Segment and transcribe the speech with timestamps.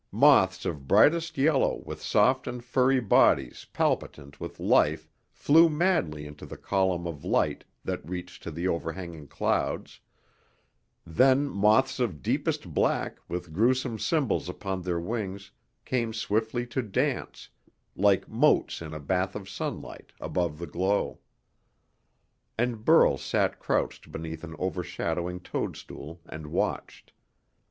[0.11, 6.43] Moths of brightest yellow with soft and furry bodies palpitant with life flew madly into
[6.43, 9.99] the column of light that reached to the overhanging clouds,
[11.05, 15.51] then moths of deepest black with gruesome symbols upon their wings
[15.85, 17.49] came swiftly to dance,
[17.95, 21.19] like motes in a bath of sunlight, above the glow.
[22.57, 27.13] And Burl sat crouched beneath an overshadowing toadstool and watched.